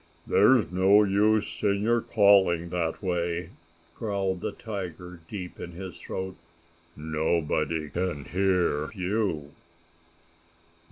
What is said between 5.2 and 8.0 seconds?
deep in his throat. "Nobody